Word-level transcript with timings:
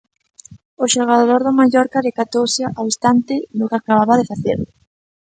O 0.83 0.85
xogador 0.95 1.39
do 1.43 1.51
Mallorca 1.59 2.05
decatouse 2.07 2.61
ao 2.77 2.83
instante 2.91 3.35
do 3.57 3.69
que 3.69 3.77
acababa 3.79 4.15
de 4.19 4.29
facer. 4.31 4.59